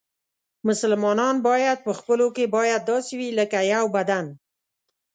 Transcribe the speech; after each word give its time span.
مسلمانان 0.67 1.35
باید 1.47 1.77
په 1.85 1.91
خپلو 1.99 2.27
کې 2.35 2.45
باید 2.55 2.81
داسې 2.91 3.13
وي 3.19 3.29
لکه 3.39 3.59
یو 3.73 3.85
بدن. 3.95 4.25